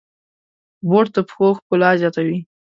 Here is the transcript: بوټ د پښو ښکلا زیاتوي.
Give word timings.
بوټ 0.87 1.05
د 1.15 1.17
پښو 1.27 1.47
ښکلا 1.57 1.91
زیاتوي. 2.01 2.39